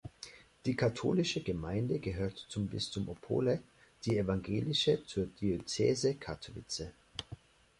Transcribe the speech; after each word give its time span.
Die 0.65 0.75
katholische 0.75 1.43
Gemeinde 1.43 1.99
gehört 1.99 2.47
zum 2.49 2.65
Bistum 2.65 3.07
Opole, 3.07 3.61
die 4.05 4.17
evangelische 4.17 5.05
zur 5.05 5.27
Diözese 5.27 6.15
Katowice. 6.15 6.87